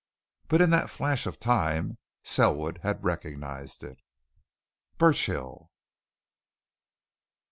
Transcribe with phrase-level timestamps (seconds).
[0.47, 3.99] But in that flash of time Selwood had recognized it.
[4.97, 5.69] Burchill!